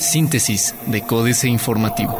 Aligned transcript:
Síntesis 0.00 0.74
de 0.86 1.02
Códice 1.02 1.48
Informativo. 1.48 2.18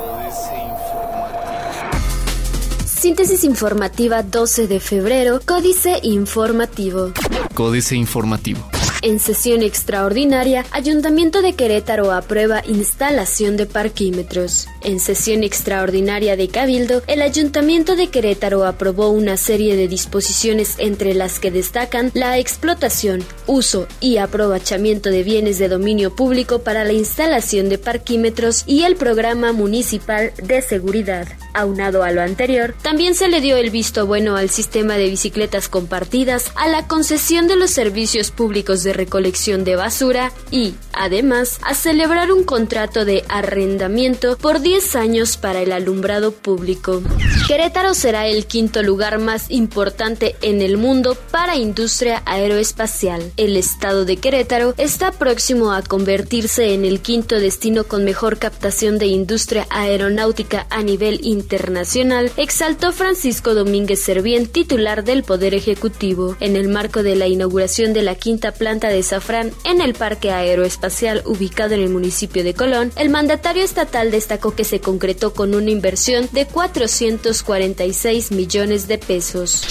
Síntesis 2.84 3.44
informativa 3.44 4.22
12 4.22 4.66
de 4.66 4.80
febrero, 4.80 5.40
Códice 5.46 6.00
Informativo. 6.02 7.12
Códice 7.54 7.94
Informativo. 7.96 8.60
En 9.00 9.20
sesión 9.20 9.62
extraordinaria, 9.62 10.66
Ayuntamiento 10.72 11.40
de 11.40 11.52
Querétaro 11.52 12.10
aprueba 12.10 12.64
instalación 12.66 13.56
de 13.56 13.66
parquímetros. 13.66 14.66
En 14.82 14.98
sesión 14.98 15.44
extraordinaria 15.44 16.34
de 16.36 16.48
Cabildo, 16.48 17.02
el 17.06 17.22
Ayuntamiento 17.22 17.94
de 17.94 18.08
Querétaro 18.08 18.66
aprobó 18.66 19.10
una 19.10 19.36
serie 19.36 19.76
de 19.76 19.86
disposiciones 19.86 20.74
entre 20.78 21.14
las 21.14 21.38
que 21.38 21.52
destacan 21.52 22.10
la 22.14 22.38
explotación, 22.38 23.24
uso 23.46 23.86
y 24.00 24.16
aprovechamiento 24.16 25.10
de 25.10 25.22
bienes 25.22 25.58
de 25.58 25.68
dominio 25.68 26.16
público 26.16 26.60
para 26.60 26.82
la 26.84 26.92
instalación 26.92 27.68
de 27.68 27.78
parquímetros 27.78 28.64
y 28.66 28.82
el 28.82 28.96
programa 28.96 29.52
municipal 29.52 30.32
de 30.42 30.60
seguridad. 30.60 31.28
Aunado 31.54 32.02
a 32.02 32.10
lo 32.10 32.20
anterior, 32.20 32.74
también 32.82 33.14
se 33.14 33.28
le 33.28 33.40
dio 33.40 33.56
el 33.56 33.70
visto 33.70 34.06
bueno 34.06 34.36
al 34.36 34.50
sistema 34.50 34.94
de 34.94 35.08
bicicletas 35.08 35.68
compartidas, 35.68 36.50
a 36.56 36.68
la 36.68 36.88
concesión 36.88 37.46
de 37.46 37.56
los 37.56 37.70
servicios 37.70 38.30
públicos 38.30 38.82
de 38.82 38.87
recolección 38.92 39.64
de 39.64 39.76
basura 39.76 40.32
y, 40.50 40.74
además, 40.92 41.58
a 41.62 41.74
celebrar 41.74 42.32
un 42.32 42.44
contrato 42.44 43.04
de 43.04 43.24
arrendamiento 43.28 44.36
por 44.36 44.60
10 44.60 44.96
años 44.96 45.36
para 45.36 45.60
el 45.60 45.72
alumbrado 45.72 46.32
público. 46.32 47.02
Querétaro 47.46 47.94
será 47.94 48.26
el 48.26 48.46
quinto 48.46 48.82
lugar 48.82 49.18
más 49.18 49.50
importante 49.50 50.36
en 50.42 50.62
el 50.62 50.76
mundo 50.76 51.16
para 51.30 51.56
industria 51.56 52.22
aeroespacial. 52.26 53.32
El 53.36 53.56
estado 53.56 54.04
de 54.04 54.18
Querétaro 54.18 54.74
está 54.76 55.12
próximo 55.12 55.72
a 55.72 55.82
convertirse 55.82 56.74
en 56.74 56.84
el 56.84 57.00
quinto 57.00 57.40
destino 57.40 57.84
con 57.84 58.04
mejor 58.04 58.38
captación 58.38 58.98
de 58.98 59.06
industria 59.06 59.66
aeronáutica 59.70 60.66
a 60.70 60.82
nivel 60.82 61.20
internacional 61.22 61.48
internacional, 61.58 62.30
exaltó 62.36 62.92
Francisco 62.92 63.54
Domínguez 63.54 64.00
Servién, 64.00 64.46
titular 64.46 65.02
del 65.02 65.22
Poder 65.22 65.54
Ejecutivo, 65.54 66.36
en 66.40 66.56
el 66.56 66.68
marco 66.68 67.02
de 67.02 67.16
la 67.16 67.26
inauguración 67.26 67.94
de 67.94 68.02
la 68.02 68.14
quinta 68.14 68.52
planta 68.52 68.77
de 68.86 69.02
Safran 69.02 69.50
en 69.64 69.80
el 69.80 69.94
Parque 69.94 70.30
Aeroespacial 70.30 71.22
ubicado 71.26 71.74
en 71.74 71.80
el 71.80 71.88
municipio 71.88 72.44
de 72.44 72.54
Colón. 72.54 72.92
El 72.94 73.10
mandatario 73.10 73.64
estatal 73.64 74.12
destacó 74.12 74.54
que 74.54 74.62
se 74.62 74.80
concretó 74.80 75.34
con 75.34 75.56
una 75.56 75.72
inversión 75.72 76.28
de 76.30 76.46
446 76.46 78.30
millones 78.30 78.86
de 78.86 78.98
pesos. 78.98 79.66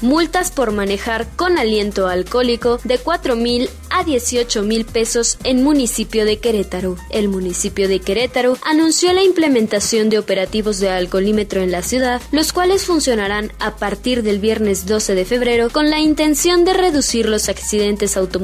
Multas 0.00 0.52
por 0.52 0.70
manejar 0.70 1.26
con 1.34 1.58
aliento 1.58 2.06
alcohólico 2.06 2.78
de 2.84 2.98
4 2.98 3.34
mil 3.34 3.68
a 3.90 4.04
18 4.04 4.62
mil 4.62 4.84
pesos 4.84 5.38
en 5.44 5.62
municipio 5.62 6.24
de 6.24 6.38
Querétaro. 6.38 6.96
El 7.10 7.28
municipio 7.28 7.88
de 7.88 8.00
Querétaro 8.00 8.56
anunció 8.64 9.12
la 9.12 9.22
implementación 9.22 10.10
de 10.10 10.18
operativos 10.18 10.78
de 10.78 10.90
alcoholímetro 10.90 11.60
en 11.60 11.72
la 11.72 11.82
ciudad, 11.82 12.20
los 12.32 12.52
cuales 12.52 12.84
funcionarán 12.84 13.52
a 13.58 13.76
partir 13.76 14.22
del 14.22 14.38
viernes 14.38 14.86
12 14.86 15.14
de 15.14 15.24
febrero 15.24 15.70
con 15.70 15.90
la 15.90 16.00
intención 16.00 16.64
de 16.64 16.74
reducir 16.74 17.28
los 17.28 17.48
accidentes 17.48 18.16
automovilísticos 18.16 18.43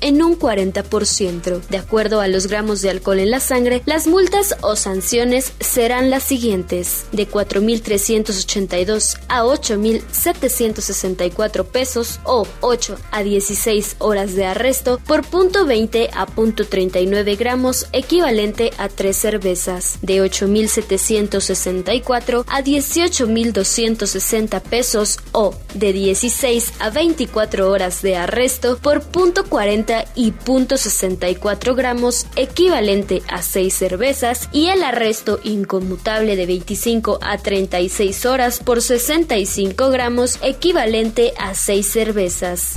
en 0.00 0.22
un 0.22 0.38
40%. 0.38 1.60
De 1.68 1.76
acuerdo 1.76 2.20
a 2.20 2.28
los 2.28 2.46
gramos 2.46 2.80
de 2.82 2.90
alcohol 2.90 3.18
en 3.18 3.30
la 3.30 3.40
sangre, 3.40 3.82
las 3.86 4.06
multas 4.06 4.56
o 4.60 4.76
sanciones 4.76 5.54
serán 5.60 6.10
las 6.10 6.24
siguientes: 6.24 7.06
de 7.12 7.26
4.382 7.28 9.18
a 9.28 9.44
8.764 9.44 11.64
pesos 11.64 12.20
o 12.24 12.46
8 12.60 12.96
a 13.10 13.22
16 13.22 13.96
horas 13.98 14.34
de 14.34 14.44
arresto 14.46 15.00
por 15.06 15.22
punto 15.24 15.64
20 15.66 16.10
a 16.12 16.26
punto 16.26 16.66
39 16.66 17.36
gramos, 17.36 17.86
equivalente 17.92 18.72
a 18.78 18.88
tres 18.88 19.16
cervezas, 19.16 19.98
de 20.02 20.20
8.764 20.22 22.44
a 22.48 22.62
18.260 22.62 24.60
pesos 24.62 25.20
o 25.32 25.54
de 25.74 25.92
16 25.92 26.72
a 26.80 26.90
24 26.90 27.70
horas 27.70 28.02
de 28.02 28.16
arresto 28.16 28.78
por 28.78 29.03
punto 29.04 29.44
40 29.44 30.04
y 30.14 30.32
punto 30.32 30.76
64 30.76 31.74
gramos, 31.74 32.26
equivalente 32.36 33.22
a 33.28 33.42
6 33.42 33.72
cervezas, 33.72 34.48
y 34.52 34.66
el 34.66 34.82
arresto 34.82 35.40
inconmutable 35.42 36.36
de 36.36 36.46
25 36.46 37.18
a 37.22 37.38
36 37.38 38.26
horas 38.26 38.60
por 38.60 38.82
65 38.82 39.90
gramos, 39.90 40.38
equivalente 40.42 41.32
a 41.38 41.54
6 41.54 41.86
cervezas. 41.86 42.74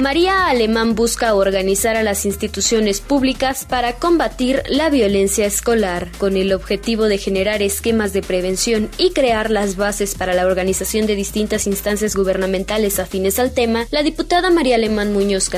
María 0.00 0.48
Alemán 0.48 0.94
busca 0.94 1.34
organizar 1.34 1.96
a 1.96 2.02
las 2.02 2.26
instituciones 2.26 3.00
públicas 3.00 3.64
para 3.64 3.94
combatir 3.96 4.62
la 4.68 4.90
violencia 4.90 5.46
escolar, 5.46 6.08
con 6.18 6.36
el 6.36 6.52
objetivo 6.52 7.04
de 7.04 7.18
generar 7.18 7.62
esquemas 7.62 8.12
de 8.12 8.22
prevención 8.22 8.90
y 8.98 9.12
crear 9.12 9.50
las 9.50 9.76
bases 9.76 10.14
para 10.14 10.34
la 10.34 10.46
organización 10.46 11.06
de 11.06 11.14
distintas 11.14 11.66
instancias 11.66 12.14
gubernamentales 12.14 12.98
afines 12.98 13.38
al 13.38 13.52
tema, 13.52 13.86
la 13.90 14.02
diputada 14.02 14.50
María 14.50 14.76
Alemán 14.76 15.12
Muñoz 15.12 15.48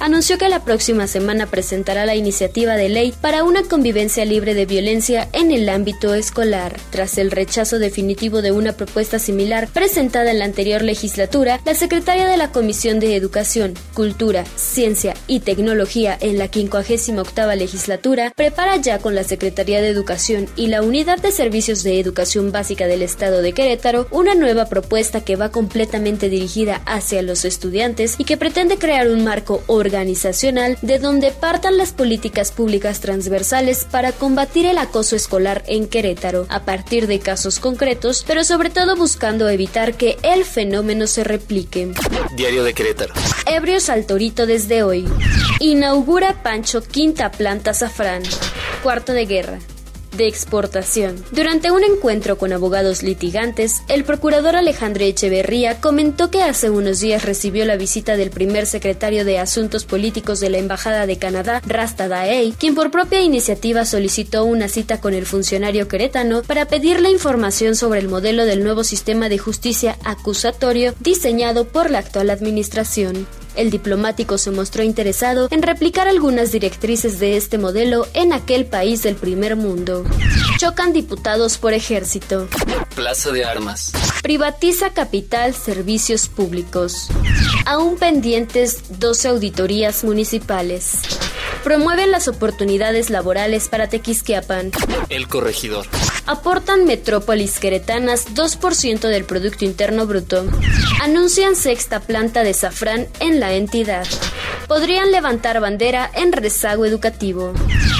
anunció 0.00 0.38
que 0.38 0.48
la 0.48 0.64
próxima 0.64 1.06
semana 1.06 1.46
presentará 1.46 2.06
la 2.06 2.14
iniciativa 2.14 2.74
de 2.74 2.88
ley 2.88 3.12
para 3.20 3.44
una 3.44 3.62
convivencia 3.62 4.24
libre 4.24 4.54
de 4.54 4.66
violencia 4.66 5.28
en 5.32 5.50
el 5.50 5.68
ámbito 5.68 6.14
escolar. 6.14 6.76
Tras 6.90 7.18
el 7.18 7.30
rechazo 7.30 7.78
definitivo 7.78 8.42
de 8.42 8.52
una 8.52 8.72
propuesta 8.72 9.18
similar 9.18 9.68
presentada 9.68 10.30
en 10.30 10.38
la 10.38 10.44
anterior 10.44 10.82
legislatura, 10.82 11.60
la 11.64 11.74
secretaria 11.74 12.26
de 12.26 12.36
la 12.36 12.52
Comisión 12.52 13.00
de 13.00 13.16
Educación, 13.16 13.74
Cultura, 13.94 14.44
Ciencia 14.56 15.14
y 15.26 15.40
Tecnología 15.40 16.16
en 16.20 16.38
la 16.38 16.48
58 16.48 17.54
legislatura 17.56 18.32
prepara 18.36 18.76
ya 18.76 18.98
con 18.98 19.14
la 19.14 19.24
Secretaría 19.24 19.80
de 19.80 19.88
Educación 19.88 20.48
y 20.56 20.68
la 20.68 20.82
Unidad 20.82 21.18
de 21.18 21.32
Servicios 21.32 21.82
de 21.82 22.00
Educación 22.00 22.52
Básica 22.52 22.86
del 22.86 23.02
Estado 23.02 23.42
de 23.42 23.52
Querétaro 23.52 24.06
una 24.10 24.34
nueva 24.34 24.66
propuesta 24.66 25.22
que 25.22 25.36
va 25.36 25.50
completamente 25.50 26.28
dirigida 26.28 26.82
hacia 26.86 27.22
los 27.22 27.44
estudiantes 27.44 28.16
y 28.18 28.24
que 28.24 28.36
pretende 28.36 28.78
crear 28.78 29.08
un 29.08 29.24
marco 29.24 29.45
organizacional 29.66 30.78
de 30.82 30.98
donde 30.98 31.32
partan 31.32 31.76
las 31.76 31.92
políticas 31.92 32.52
públicas 32.52 33.00
transversales 33.00 33.86
para 33.90 34.12
combatir 34.12 34.66
el 34.66 34.78
acoso 34.78 35.16
escolar 35.16 35.62
en 35.66 35.86
Querétaro 35.86 36.46
a 36.48 36.64
partir 36.64 37.06
de 37.06 37.20
casos 37.20 37.58
concretos, 37.58 38.24
pero 38.26 38.44
sobre 38.44 38.70
todo 38.70 38.96
buscando 38.96 39.48
evitar 39.48 39.94
que 39.94 40.16
el 40.22 40.44
fenómeno 40.44 41.06
se 41.06 41.24
replique. 41.24 41.92
Diario 42.36 42.64
de 42.64 42.74
Querétaro. 42.74 43.14
Ebrios 43.46 43.88
al 43.88 44.06
Torito 44.06 44.46
desde 44.46 44.82
hoy. 44.82 45.06
Inaugura 45.60 46.42
Pancho 46.42 46.82
quinta 46.82 47.30
planta 47.30 47.74
Safrán. 47.74 48.22
Cuarto 48.82 49.12
de 49.12 49.26
guerra 49.26 49.58
de 50.16 50.28
exportación. 50.28 51.16
Durante 51.32 51.70
un 51.70 51.84
encuentro 51.84 52.38
con 52.38 52.52
abogados 52.52 53.02
litigantes, 53.02 53.82
el 53.88 54.04
procurador 54.04 54.56
Alejandro 54.56 55.04
Echeverría 55.04 55.80
comentó 55.80 56.30
que 56.30 56.42
hace 56.42 56.70
unos 56.70 57.00
días 57.00 57.24
recibió 57.24 57.64
la 57.64 57.76
visita 57.76 58.16
del 58.16 58.30
primer 58.30 58.66
secretario 58.66 59.24
de 59.24 59.38
Asuntos 59.38 59.84
Políticos 59.84 60.40
de 60.40 60.50
la 60.50 60.58
Embajada 60.58 61.06
de 61.06 61.18
Canadá, 61.18 61.62
Rasta 61.66 62.08
Daei, 62.08 62.52
quien 62.52 62.74
por 62.74 62.90
propia 62.90 63.20
iniciativa 63.20 63.84
solicitó 63.84 64.44
una 64.44 64.68
cita 64.68 65.00
con 65.00 65.14
el 65.14 65.26
funcionario 65.26 65.88
queretano 65.88 66.42
para 66.42 66.66
pedirle 66.66 67.10
información 67.10 67.76
sobre 67.76 68.00
el 68.00 68.08
modelo 68.08 68.44
del 68.44 68.62
nuevo 68.62 68.84
sistema 68.84 69.28
de 69.28 69.38
justicia 69.38 69.98
acusatorio 70.04 70.94
diseñado 71.00 71.66
por 71.66 71.90
la 71.90 71.98
actual 71.98 72.30
administración. 72.30 73.26
El 73.56 73.70
diplomático 73.70 74.36
se 74.38 74.50
mostró 74.50 74.82
interesado 74.82 75.48
en 75.50 75.62
replicar 75.62 76.08
algunas 76.08 76.52
directrices 76.52 77.18
de 77.18 77.36
este 77.36 77.56
modelo 77.56 78.06
en 78.12 78.32
aquel 78.32 78.66
país 78.66 79.02
del 79.02 79.16
primer 79.16 79.56
mundo. 79.56 80.04
Chocan 80.58 80.92
diputados 80.92 81.56
por 81.56 81.72
ejército. 81.72 82.48
Plaza 82.94 83.32
de 83.32 83.44
Armas. 83.44 83.92
Privatiza 84.22 84.90
capital 84.90 85.54
servicios 85.54 86.28
públicos. 86.28 87.08
Aún 87.64 87.96
pendientes 87.96 88.98
12 88.98 89.28
auditorías 89.28 90.04
municipales. 90.04 91.00
Promueven 91.64 92.10
las 92.10 92.28
oportunidades 92.28 93.10
laborales 93.10 93.68
para 93.68 93.88
Tequisquiapan. 93.88 94.70
El 95.08 95.28
corregidor. 95.28 95.86
Aportan 96.26 96.86
metrópolis 96.86 97.60
queretanas 97.60 98.34
2% 98.34 99.08
del 99.08 99.24
Producto 99.24 99.64
Interno 99.64 100.06
Bruto. 100.06 100.44
Anuncian 101.00 101.54
sexta 101.54 102.00
planta 102.00 102.42
de 102.42 102.52
safrán 102.52 103.06
en 103.20 103.38
la 103.38 103.52
entidad. 103.54 104.06
Podrían 104.66 105.12
levantar 105.12 105.60
bandera 105.60 106.10
en 106.12 106.32
rezago 106.32 106.84
educativo. 106.84 107.52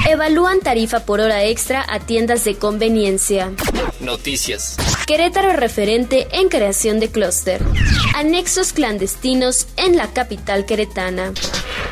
Evalúan 0.08 0.58
tarifa 0.58 1.00
por 1.00 1.20
hora 1.20 1.44
extra 1.44 1.84
a 1.88 2.00
tiendas 2.00 2.44
de 2.44 2.56
conveniencia. 2.56 3.52
Noticias. 4.00 4.76
Querétaro 5.06 5.52
referente 5.52 6.26
en 6.32 6.48
creación 6.48 6.98
de 6.98 7.10
clúster. 7.10 7.62
Anexos 8.16 8.72
clandestinos 8.72 9.68
en 9.76 9.96
la 9.96 10.08
capital 10.08 10.66
queretana. 10.66 11.32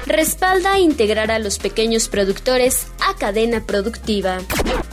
Respalda 0.07 0.73
a 0.73 0.79
integrar 0.81 1.31
a 1.31 1.39
los 1.39 1.59
pequeños 1.59 2.09
productores 2.09 2.89
a 3.01 3.17
cadena 3.17 3.65
productiva. 3.65 4.39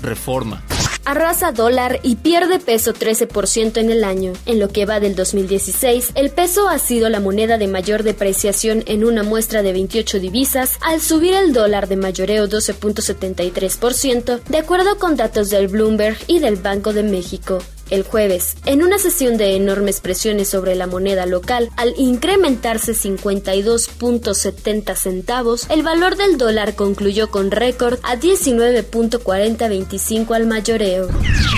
Reforma. 0.02 0.64
Arrasa 1.06 1.52
dólar 1.52 2.00
y 2.04 2.18
pierde 2.18 2.60
peso 2.60 2.94
13% 2.94 3.78
en 3.78 3.90
el 3.90 4.04
año. 4.04 4.34
En 4.46 4.60
lo 4.60 4.70
que 4.70 4.86
va 4.86 5.00
del 5.00 5.16
2016, 5.16 6.12
el 6.16 6.30
peso 6.30 6.70
ha 6.70 6.80
sido 6.80 7.10
la 7.10 7.20
moneda 7.20 7.58
de 7.58 7.68
mayor 7.68 8.04
depreciación 8.04 8.84
en 8.88 9.04
una 9.04 9.24
muestra 9.24 9.62
de 9.62 9.74
28 9.74 10.20
divisas, 10.20 10.78
al 10.82 11.02
subir 11.02 11.34
el 11.34 11.54
dólar 11.54 11.88
de 11.88 11.98
mayoreo 11.98 12.48
12.73%, 12.48 14.44
de 14.44 14.58
acuerdo 14.58 14.98
con 14.98 15.16
datos 15.16 15.50
del 15.50 15.68
Bloomberg 15.68 16.18
y 16.28 16.40
del 16.40 16.56
Banco 16.56 16.94
de 16.94 17.04
México 17.04 17.60
el 17.92 18.02
jueves, 18.04 18.56
en 18.66 18.82
una 18.82 18.98
sesión 18.98 19.38
de 19.38 19.56
enormes 19.56 20.00
presiones 20.00 20.50
sobre 20.50 20.74
la 20.76 20.88
moneda 20.88 21.28
local, 21.28 21.70
al 21.78 21.94
incrementarse 21.98 22.94
52.70 22.94 24.96
centavos, 24.96 25.68
el 25.70 25.84
valor 25.84 26.18
del 26.18 26.38
dólar 26.38 26.74
concluyó 26.76 27.30
con 27.30 27.52
récord 27.52 28.00
a 28.04 28.16
19.4025 28.16 30.36
al 30.36 30.48
mayoreo. 30.48 31.10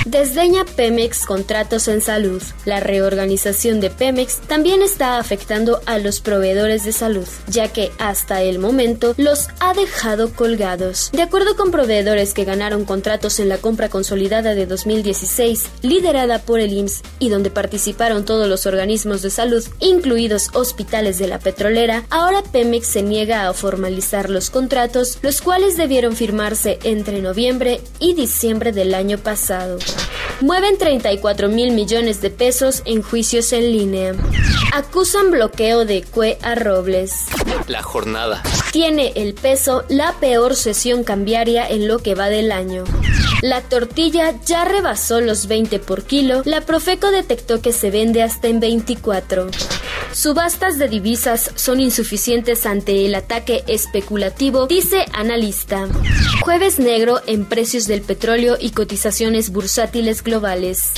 Desdeña 0.05 0.65
Pemex 0.65 1.25
contratos 1.25 1.87
en 1.87 2.01
salud. 2.01 2.43
La 2.65 2.81
reorganización 2.81 3.79
de 3.79 3.89
Pemex 3.89 4.41
también 4.41 4.81
está 4.81 5.17
afectando 5.17 5.79
a 5.85 5.97
los 5.97 6.19
proveedores 6.19 6.83
de 6.83 6.91
salud, 6.91 7.25
ya 7.47 7.69
que 7.69 7.89
hasta 7.99 8.41
el 8.41 8.59
momento 8.59 9.13
los 9.17 9.47
ha 9.59 9.73
dejado 9.73 10.33
colgados. 10.33 11.09
De 11.13 11.21
acuerdo 11.21 11.55
con 11.55 11.71
proveedores 11.71 12.33
que 12.33 12.43
ganaron 12.43 12.83
contratos 12.85 13.39
en 13.39 13.47
la 13.49 13.59
compra 13.59 13.89
consolidada 13.89 14.55
de 14.55 14.65
2016, 14.65 15.67
por 16.45 16.59
el 16.59 16.71
IMSS 16.71 17.01
y 17.19 17.29
donde 17.29 17.49
participaron 17.49 18.23
todos 18.23 18.47
los 18.47 18.65
organismos 18.65 19.21
de 19.21 19.29
salud, 19.29 19.63
incluidos 19.79 20.49
hospitales 20.53 21.19
de 21.19 21.27
la 21.27 21.39
petrolera, 21.39 22.05
ahora 22.09 22.41
Pemex 22.43 22.87
se 22.87 23.03
niega 23.03 23.47
a 23.47 23.53
formalizar 23.53 24.29
los 24.29 24.49
contratos, 24.49 25.19
los 25.21 25.41
cuales 25.41 25.75
debieron 25.75 26.15
firmarse 26.15 26.79
entre 26.83 27.21
noviembre 27.21 27.81
y 27.99 28.13
diciembre 28.13 28.71
del 28.71 28.93
año 28.93 29.17
pasado. 29.17 29.77
Mueven 30.39 30.77
34 30.77 31.49
mil 31.49 31.73
millones 31.73 32.21
de 32.21 32.29
pesos 32.29 32.81
en 32.85 33.01
juicios 33.01 33.51
en 33.53 33.71
línea. 33.71 34.13
Acusan 34.73 35.29
bloqueo 35.29 35.85
de 35.85 36.03
Cue 36.03 36.37
a 36.41 36.55
Robles. 36.55 37.25
La 37.67 37.83
jornada. 37.83 38.41
Tiene 38.71 39.13
el 39.15 39.33
peso 39.33 39.83
la 39.89 40.13
peor 40.19 40.55
sesión 40.55 41.03
cambiaria 41.03 41.67
en 41.67 41.87
lo 41.87 41.99
que 41.99 42.15
va 42.15 42.29
del 42.29 42.51
año. 42.51 42.83
La 43.43 43.59
tortilla 43.59 44.33
ya 44.45 44.63
rebasó 44.63 45.19
los 45.19 45.47
20 45.47 45.79
por 45.79 46.05
kilo, 46.05 46.43
la 46.45 46.61
Profeco 46.61 47.11
detectó 47.11 47.61
que 47.61 47.73
se 47.73 47.91
vende 47.91 48.23
hasta 48.23 48.47
en 48.47 48.61
24. 48.61 49.47
Subastas 50.13 50.79
de 50.79 50.87
divisas 50.87 51.51
son 51.55 51.81
insuficientes 51.81 52.65
ante 52.65 53.05
el 53.05 53.15
ataque 53.15 53.65
especulativo, 53.67 54.65
dice 54.67 55.07
analista. 55.11 55.89
Jueves 56.41 56.79
negro 56.79 57.19
en 57.27 57.43
precios 57.43 57.85
del 57.85 58.01
petróleo 58.01 58.55
y 58.57 58.69
cotizaciones 58.69 59.49
bursátiles 59.49 60.23
globales. 60.23 60.93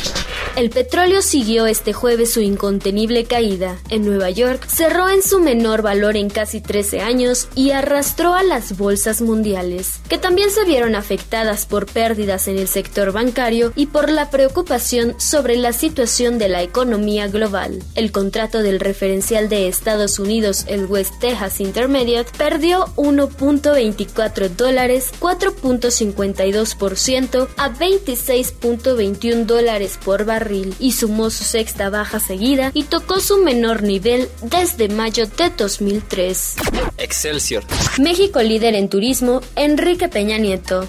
El 0.56 0.70
petróleo 0.70 1.22
siguió 1.22 1.66
este 1.66 1.92
jueves 1.92 2.32
su 2.32 2.40
incontenible 2.40 3.26
caída. 3.26 3.78
En 3.90 4.06
Nueva 4.06 4.30
York 4.30 4.66
cerró 4.70 5.10
en 5.10 5.22
su 5.22 5.40
menor 5.40 5.82
valor 5.82 6.16
en 6.16 6.30
casi 6.30 6.62
13 6.62 7.02
años 7.02 7.50
y 7.56 7.72
arrastró 7.72 8.34
a 8.34 8.42
las 8.42 8.78
bolsas 8.78 9.22
mundiales, 9.22 10.00
que 10.08 10.18
también 10.18 10.52
se 10.52 10.64
vieron 10.64 10.96
afectadas 10.96 11.66
por 11.66 11.88
pérdidas 11.88 12.48
en 12.48 12.58
el 12.58 12.70
sector 12.70 13.12
bancario 13.12 13.74
y 13.76 13.88
por 13.88 14.10
la 14.10 14.30
preocupación 14.30 15.20
sobre 15.20 15.58
la 15.58 15.74
situación 15.74 16.38
de 16.38 16.48
la 16.48 16.64
economía 16.64 17.28
global. 17.28 17.84
El 17.94 18.14
contrato 18.14 18.64
del 18.64 18.80
referencial 18.80 19.50
de 19.50 19.68
Estados 19.68 20.20
Unidos, 20.20 20.64
el 20.70 20.86
West 20.86 21.16
Texas 21.20 21.60
Intermediate, 21.60 22.32
perdió 22.38 22.86
1.24 22.96 24.48
dólares, 24.52 25.12
4.52% 25.20 27.50
a 27.58 27.70
26.21 27.72 29.44
dólares 29.44 30.00
por 30.02 30.24
barril 30.24 30.45
y 30.52 30.92
sumó 30.92 31.30
su 31.30 31.44
sexta 31.44 31.90
baja 31.90 32.20
seguida 32.20 32.72
y 32.74 32.84
tocó 32.84 33.20
su 33.20 33.38
menor 33.38 33.84
nivel 33.84 34.30
desde 34.42 34.90
mayo 34.90 35.26
de 35.28 35.50
2003. 35.50 36.56
Excelsior. 36.98 37.64
México 38.00 38.42
líder 38.42 38.76
en 38.76 38.90
turismo, 38.90 39.42
Enrique 39.56 40.08
Peña 40.08 40.38
Nieto. 40.38 40.86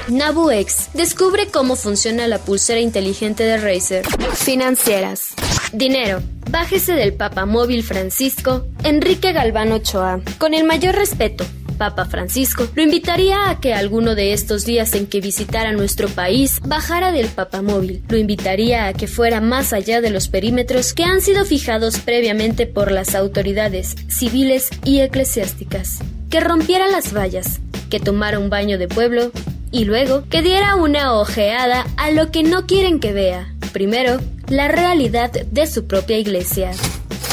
NabuX 0.07 0.93
descubre 0.93 1.47
cómo 1.47 1.75
funciona 1.75 2.27
la 2.27 2.39
pulsera 2.39 2.79
inteligente 2.79 3.43
de 3.43 3.57
Razer. 3.57 4.05
Financieras. 4.35 5.33
Dinero. 5.73 6.21
Bájese 6.49 6.93
del 6.93 7.13
papamóvil 7.13 7.83
Francisco 7.83 8.65
Enrique 8.83 9.33
Galván 9.33 9.71
Ochoa. 9.73 10.21
Con 10.37 10.53
el 10.53 10.63
mayor 10.63 10.95
respeto, 10.95 11.45
Papa 11.77 12.05
Francisco, 12.05 12.67
lo 12.73 12.81
invitaría 12.81 13.49
a 13.49 13.59
que 13.59 13.73
alguno 13.73 14.15
de 14.15 14.31
estos 14.31 14.65
días 14.65 14.93
en 14.95 15.07
que 15.07 15.19
visitara 15.19 15.73
nuestro 15.73 16.07
país 16.07 16.61
bajara 16.65 17.11
del 17.11 17.27
papamóvil. 17.27 18.01
Lo 18.07 18.17
invitaría 18.17 18.87
a 18.87 18.93
que 18.93 19.07
fuera 19.07 19.41
más 19.41 19.73
allá 19.73 19.99
de 19.99 20.09
los 20.09 20.29
perímetros 20.29 20.93
que 20.93 21.03
han 21.03 21.21
sido 21.21 21.43
fijados 21.43 21.99
previamente 21.99 22.65
por 22.65 22.91
las 22.91 23.13
autoridades 23.13 23.95
civiles 24.07 24.69
y 24.85 25.01
eclesiásticas. 25.01 25.99
Que 26.29 26.39
rompiera 26.39 26.87
las 26.87 27.13
vallas, 27.13 27.59
que 27.89 27.99
tomara 27.99 28.39
un 28.39 28.49
baño 28.49 28.77
de 28.77 28.87
pueblo 28.87 29.31
y 29.71 29.83
luego 29.83 30.23
que 30.29 30.41
diera 30.41 30.77
una 30.77 31.13
ojeada 31.13 31.85
a 31.97 32.09
lo 32.09 32.31
que 32.31 32.43
no 32.43 32.65
quieren 32.65 32.99
que 33.01 33.11
vea. 33.11 33.53
Primero, 33.73 34.19
la 34.49 34.67
realidad 34.67 35.31
de 35.31 35.67
su 35.67 35.87
propia 35.87 36.17
iglesia. 36.17 36.71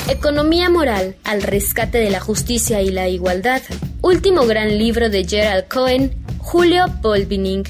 Economía 0.09 0.68
moral, 0.68 1.16
al 1.25 1.42
rescate 1.42 1.99
de 1.99 2.11
la 2.11 2.21
justicia 2.21 2.83
y 2.83 2.90
la 2.90 3.09
igualdad. 3.09 3.62
Último 4.02 4.47
gran 4.47 4.76
libro 4.78 5.09
de 5.09 5.25
Gerald 5.25 5.68
Cohen, 5.68 6.12
Julio 6.38 6.87
Polvining. 7.00 7.64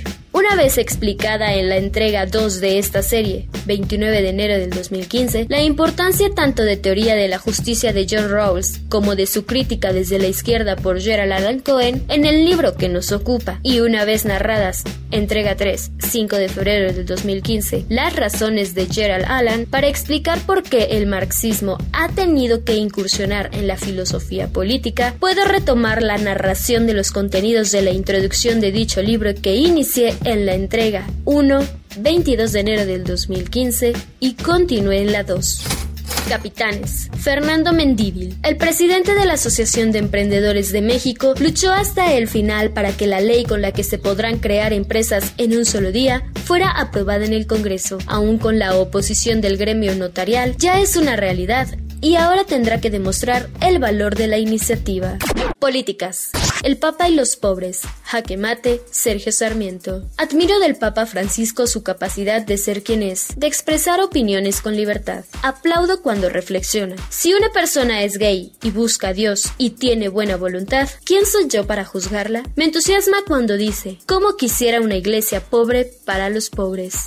Una 0.46 0.56
vez 0.56 0.76
explicada 0.76 1.54
en 1.54 1.70
la 1.70 1.78
entrega 1.78 2.26
2 2.26 2.60
de 2.60 2.78
esta 2.78 3.02
serie, 3.02 3.48
29 3.64 4.20
de 4.20 4.28
enero 4.28 4.58
del 4.58 4.70
2015, 4.70 5.46
la 5.48 5.62
importancia 5.62 6.28
tanto 6.34 6.64
de 6.64 6.76
teoría 6.76 7.14
de 7.14 7.28
la 7.28 7.38
justicia 7.38 7.94
de 7.94 8.06
John 8.08 8.30
Rawls 8.30 8.80
como 8.90 9.16
de 9.16 9.26
su 9.26 9.46
crítica 9.46 9.94
desde 9.94 10.18
la 10.18 10.26
izquierda 10.26 10.76
por 10.76 11.00
Gerald 11.00 11.32
Allen 11.32 11.60
Cohen 11.60 12.04
en 12.08 12.26
el 12.26 12.44
libro 12.44 12.76
que 12.76 12.90
nos 12.90 13.10
ocupa, 13.10 13.58
y 13.62 13.80
una 13.80 14.04
vez 14.04 14.26
narradas, 14.26 14.84
entrega 15.10 15.56
3, 15.56 15.92
5 15.98 16.36
de 16.36 16.48
febrero 16.48 16.92
del 16.92 17.06
2015, 17.06 17.86
las 17.88 18.14
razones 18.14 18.74
de 18.74 18.86
Gerald 18.86 19.24
Allen 19.26 19.64
para 19.64 19.86
explicar 19.86 20.40
por 20.40 20.62
qué 20.62 20.88
el 20.90 21.06
marxismo 21.06 21.78
ha 21.92 22.08
tenido 22.10 22.64
que 22.64 22.74
incursionar 22.74 23.48
en 23.52 23.66
la 23.66 23.78
filosofía 23.78 24.48
política, 24.48 25.14
puedo 25.18 25.44
retomar 25.46 26.02
la 26.02 26.18
narración 26.18 26.86
de 26.86 26.94
los 26.94 27.12
contenidos 27.12 27.70
de 27.70 27.82
la 27.82 27.92
introducción 27.92 28.60
de 28.60 28.72
dicho 28.72 29.00
libro 29.02 29.34
que 29.40 29.54
inicié 29.54 30.14
en 30.34 30.46
la 30.46 30.54
entrega 30.54 31.06
1 31.24 31.60
22 31.98 32.52
de 32.52 32.60
enero 32.60 32.86
del 32.86 33.04
2015 33.04 33.92
y 34.20 34.34
continúe 34.34 34.92
en 34.92 35.12
la 35.12 35.22
2. 35.22 35.64
Capitanes. 36.28 37.10
Fernando 37.18 37.72
Mendívil, 37.72 38.36
el 38.42 38.56
presidente 38.56 39.14
de 39.14 39.26
la 39.26 39.34
Asociación 39.34 39.92
de 39.92 40.00
Emprendedores 40.00 40.72
de 40.72 40.80
México, 40.80 41.34
luchó 41.38 41.72
hasta 41.72 42.14
el 42.14 42.28
final 42.28 42.72
para 42.72 42.92
que 42.92 43.06
la 43.06 43.20
ley 43.20 43.44
con 43.44 43.62
la 43.62 43.72
que 43.72 43.84
se 43.84 43.98
podrán 43.98 44.38
crear 44.38 44.72
empresas 44.72 45.34
en 45.38 45.56
un 45.56 45.64
solo 45.64 45.92
día 45.92 46.24
fuera 46.44 46.70
aprobada 46.70 47.24
en 47.24 47.32
el 47.32 47.46
Congreso. 47.46 47.98
Aún 48.06 48.38
con 48.38 48.58
la 48.58 48.74
oposición 48.76 49.40
del 49.40 49.56
gremio 49.56 49.94
notarial, 49.94 50.56
ya 50.56 50.80
es 50.80 50.96
una 50.96 51.16
realidad 51.16 51.68
y 52.00 52.16
ahora 52.16 52.44
tendrá 52.44 52.80
que 52.80 52.90
demostrar 52.90 53.48
el 53.60 53.78
valor 53.78 54.14
de 54.14 54.26
la 54.26 54.38
iniciativa. 54.38 55.18
Políticas. 55.64 56.28
El 56.62 56.76
Papa 56.76 57.08
y 57.08 57.14
los 57.14 57.36
pobres. 57.36 57.80
Jaque 58.04 58.36
mate, 58.36 58.82
Sergio 58.90 59.32
Sarmiento. 59.32 60.02
Admiro 60.18 60.58
del 60.60 60.76
Papa 60.76 61.06
Francisco 61.06 61.66
su 61.66 61.82
capacidad 61.82 62.42
de 62.42 62.58
ser 62.58 62.82
quien 62.82 63.02
es, 63.02 63.28
de 63.36 63.46
expresar 63.46 63.98
opiniones 64.00 64.60
con 64.60 64.76
libertad. 64.76 65.24
Aplaudo 65.42 66.02
cuando 66.02 66.28
reflexiona. 66.28 66.96
Si 67.08 67.32
una 67.32 67.50
persona 67.50 68.02
es 68.02 68.18
gay 68.18 68.52
y 68.62 68.72
busca 68.72 69.08
a 69.08 69.12
Dios 69.14 69.52
y 69.56 69.70
tiene 69.70 70.08
buena 70.08 70.36
voluntad, 70.36 70.86
¿quién 71.02 71.24
soy 71.24 71.48
yo 71.48 71.66
para 71.66 71.86
juzgarla? 71.86 72.42
Me 72.56 72.64
entusiasma 72.64 73.24
cuando 73.26 73.56
dice, 73.56 73.98
¿cómo 74.04 74.36
quisiera 74.36 74.82
una 74.82 74.96
iglesia 74.96 75.40
pobre 75.40 75.90
para 76.04 76.28
los 76.28 76.50
pobres? 76.50 77.04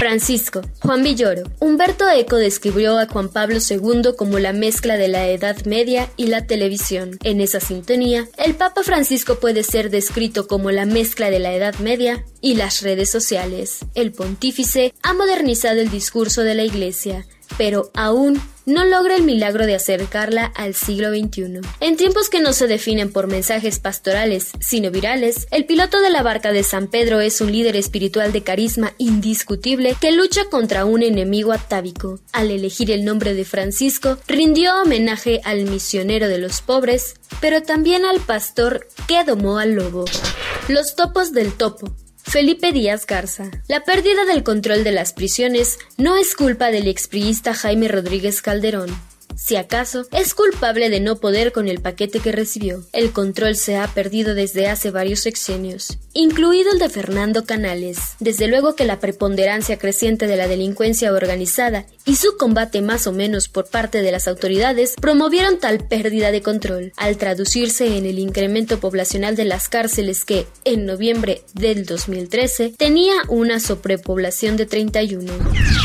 Francisco, 0.00 0.62
Juan 0.80 1.04
Villoro. 1.04 1.44
Humberto 1.60 2.08
Eco 2.10 2.36
describió 2.36 2.98
a 2.98 3.06
Juan 3.06 3.28
Pablo 3.28 3.58
II 3.58 4.14
como 4.16 4.40
la 4.40 4.52
mezcla 4.52 4.96
de 4.96 5.06
la 5.06 5.28
Edad 5.28 5.64
Media 5.64 6.10
y 6.16 6.26
la 6.26 6.46
televisión. 6.46 7.18
En 7.22 7.40
esa 7.40 7.60
sintonía, 7.60 7.99
el 8.02 8.54
Papa 8.56 8.82
Francisco 8.82 9.40
puede 9.40 9.62
ser 9.62 9.90
descrito 9.90 10.46
como 10.46 10.70
la 10.70 10.86
mezcla 10.86 11.30
de 11.30 11.38
la 11.38 11.52
Edad 11.52 11.74
Media 11.80 12.24
y 12.40 12.54
las 12.54 12.80
redes 12.80 13.10
sociales. 13.10 13.80
El 13.94 14.12
pontífice 14.12 14.94
ha 15.02 15.12
modernizado 15.12 15.80
el 15.80 15.90
discurso 15.90 16.42
de 16.42 16.54
la 16.54 16.62
Iglesia, 16.62 17.26
pero 17.56 17.90
aún 17.94 18.40
no 18.66 18.84
logra 18.84 19.16
el 19.16 19.22
milagro 19.22 19.66
de 19.66 19.74
acercarla 19.74 20.44
al 20.44 20.74
siglo 20.74 21.10
XXI. 21.10 21.60
En 21.80 21.96
tiempos 21.96 22.28
que 22.28 22.40
no 22.40 22.52
se 22.52 22.66
definen 22.66 23.12
por 23.12 23.26
mensajes 23.26 23.78
pastorales, 23.78 24.50
sino 24.60 24.90
virales, 24.90 25.48
el 25.50 25.64
piloto 25.64 26.00
de 26.00 26.10
la 26.10 26.22
barca 26.22 26.52
de 26.52 26.62
San 26.62 26.86
Pedro 26.86 27.20
es 27.20 27.40
un 27.40 27.52
líder 27.52 27.76
espiritual 27.76 28.32
de 28.32 28.42
carisma 28.42 28.92
indiscutible 28.98 29.96
que 30.00 30.12
lucha 30.12 30.44
contra 30.50 30.84
un 30.84 31.02
enemigo 31.02 31.52
atávico. 31.52 32.20
Al 32.32 32.50
elegir 32.50 32.90
el 32.90 33.04
nombre 33.04 33.34
de 33.34 33.44
Francisco, 33.44 34.18
rindió 34.28 34.80
homenaje 34.82 35.40
al 35.44 35.64
misionero 35.64 36.28
de 36.28 36.38
los 36.38 36.60
pobres, 36.60 37.14
pero 37.40 37.62
también 37.62 38.04
al 38.04 38.20
pastor 38.20 38.86
que 39.08 39.24
domó 39.24 39.58
al 39.58 39.72
lobo. 39.74 40.04
Los 40.68 40.94
topos 40.94 41.32
del 41.32 41.54
topo. 41.54 41.94
Felipe 42.24 42.72
Díaz 42.72 43.06
Garza. 43.06 43.50
La 43.68 43.84
pérdida 43.84 44.24
del 44.24 44.42
control 44.42 44.84
de 44.84 44.92
las 44.92 45.12
prisiones 45.12 45.78
no 45.96 46.16
es 46.16 46.34
culpa 46.34 46.70
del 46.70 46.88
expriista 46.88 47.54
Jaime 47.54 47.88
Rodríguez 47.88 48.42
Calderón 48.42 48.90
si 49.42 49.56
acaso, 49.56 50.06
es 50.12 50.34
culpable 50.34 50.90
de 50.90 51.00
no 51.00 51.16
poder 51.16 51.50
con 51.52 51.66
el 51.66 51.80
paquete 51.80 52.20
que 52.20 52.30
recibió. 52.30 52.84
El 52.92 53.10
control 53.10 53.56
se 53.56 53.76
ha 53.76 53.88
perdido 53.88 54.34
desde 54.34 54.68
hace 54.68 54.90
varios 54.90 55.20
sexenios, 55.20 55.98
incluido 56.12 56.70
el 56.72 56.78
de 56.78 56.90
Fernando 56.90 57.46
Canales. 57.46 57.98
Desde 58.20 58.48
luego 58.48 58.76
que 58.76 58.84
la 58.84 59.00
preponderancia 59.00 59.78
creciente 59.78 60.26
de 60.26 60.36
la 60.36 60.46
delincuencia 60.46 61.10
organizada 61.12 61.86
y 62.04 62.16
su 62.16 62.36
combate 62.36 62.82
más 62.82 63.06
o 63.06 63.12
menos 63.12 63.48
por 63.48 63.66
parte 63.66 64.02
de 64.02 64.12
las 64.12 64.28
autoridades 64.28 64.94
promovieron 65.00 65.58
tal 65.58 65.86
pérdida 65.88 66.32
de 66.32 66.42
control, 66.42 66.92
al 66.98 67.16
traducirse 67.16 67.96
en 67.96 68.04
el 68.04 68.18
incremento 68.18 68.78
poblacional 68.78 69.36
de 69.36 69.46
las 69.46 69.70
cárceles 69.70 70.26
que, 70.26 70.46
en 70.64 70.84
noviembre 70.84 71.42
del 71.54 71.86
2013, 71.86 72.74
tenía 72.76 73.14
una 73.28 73.58
sobrepoblación 73.58 74.58
de 74.58 74.66
31. 74.66 75.32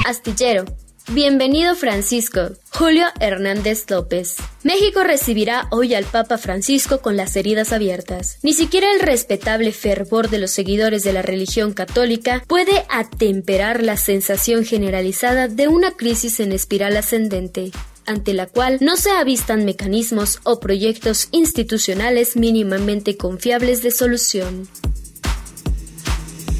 Astillero, 0.05 0.65
Bienvenido 1.09 1.75
Francisco. 1.75 2.49
Julio 2.71 3.05
Hernández 3.19 3.85
López. 3.91 4.37
México 4.63 5.03
recibirá 5.03 5.67
hoy 5.69 5.93
al 5.93 6.03
Papa 6.03 6.39
Francisco 6.39 6.99
con 6.99 7.15
las 7.15 7.35
heridas 7.35 7.71
abiertas. 7.71 8.39
Ni 8.41 8.53
siquiera 8.53 8.91
el 8.91 8.99
respetable 8.99 9.71
fervor 9.71 10.31
de 10.31 10.39
los 10.39 10.49
seguidores 10.49 11.03
de 11.03 11.13
la 11.13 11.21
religión 11.21 11.73
católica 11.73 12.43
puede 12.47 12.85
atemperar 12.89 13.83
la 13.83 13.97
sensación 13.97 14.65
generalizada 14.65 15.47
de 15.47 15.67
una 15.67 15.91
crisis 15.91 16.39
en 16.39 16.51
espiral 16.51 16.97
ascendente 16.97 17.71
ante 18.07 18.33
la 18.33 18.47
cual 18.47 18.79
no 18.81 18.97
se 18.97 19.11
avistan 19.11 19.63
mecanismos 19.63 20.39
o 20.43 20.59
proyectos 20.59 21.27
institucionales 21.31 22.35
mínimamente 22.35 23.15
confiables 23.15 23.83
de 23.83 23.91
solución. 23.91 24.67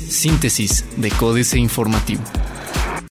Síntesis 0.07 0.85
de 0.97 1.09
Códice 1.11 1.57
Informativo. 1.57 2.23